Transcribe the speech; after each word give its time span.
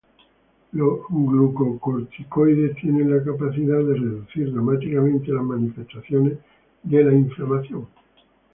Los 0.71 1.01
glucocorticoides 1.11 2.75
tienen 2.77 3.11
la 3.15 3.23
capacidad 3.23 3.77
de 3.77 3.93
reducir 3.93 4.51
dramáticamente 4.51 5.31
las 5.31 5.43
manifestaciones 5.43 6.39
de 6.81 7.03
la 7.03 7.13
inflamación. 7.13 7.85